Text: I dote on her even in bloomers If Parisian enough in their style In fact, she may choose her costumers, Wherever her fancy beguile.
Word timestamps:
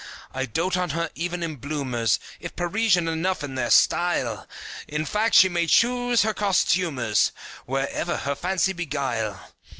I 0.33 0.47
dote 0.47 0.77
on 0.77 0.89
her 0.97 1.11
even 1.13 1.43
in 1.43 1.57
bloomers 1.57 2.17
If 2.39 2.55
Parisian 2.55 3.07
enough 3.07 3.43
in 3.43 3.53
their 3.53 3.69
style 3.69 4.47
In 4.87 5.05
fact, 5.05 5.35
she 5.35 5.47
may 5.47 5.67
choose 5.67 6.23
her 6.23 6.33
costumers, 6.33 7.31
Wherever 7.67 8.17
her 8.17 8.33
fancy 8.33 8.73
beguile. 8.73 9.39